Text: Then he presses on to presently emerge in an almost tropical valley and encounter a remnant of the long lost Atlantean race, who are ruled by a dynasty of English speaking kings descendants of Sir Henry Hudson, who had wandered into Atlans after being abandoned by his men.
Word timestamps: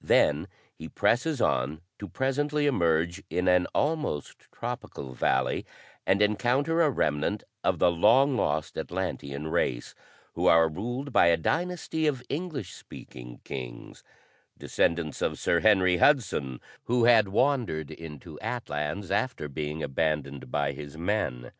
Then 0.00 0.48
he 0.74 0.88
presses 0.88 1.38
on 1.42 1.82
to 1.98 2.08
presently 2.08 2.66
emerge 2.66 3.22
in 3.28 3.46
an 3.46 3.66
almost 3.74 4.48
tropical 4.50 5.12
valley 5.12 5.66
and 6.06 6.22
encounter 6.22 6.80
a 6.80 6.88
remnant 6.88 7.44
of 7.62 7.78
the 7.78 7.90
long 7.90 8.38
lost 8.38 8.78
Atlantean 8.78 9.48
race, 9.48 9.94
who 10.32 10.46
are 10.46 10.66
ruled 10.70 11.12
by 11.12 11.26
a 11.26 11.36
dynasty 11.36 12.06
of 12.06 12.22
English 12.30 12.72
speaking 12.72 13.42
kings 13.44 14.02
descendants 14.56 15.20
of 15.20 15.38
Sir 15.38 15.60
Henry 15.60 15.98
Hudson, 15.98 16.58
who 16.84 17.04
had 17.04 17.28
wandered 17.28 17.90
into 17.90 18.38
Atlans 18.40 19.10
after 19.10 19.46
being 19.46 19.82
abandoned 19.82 20.50
by 20.50 20.72
his 20.72 20.96
men. 20.96 21.52